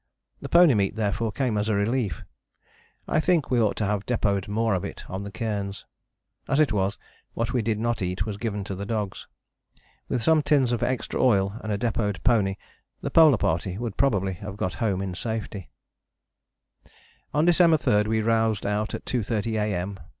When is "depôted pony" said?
11.77-12.55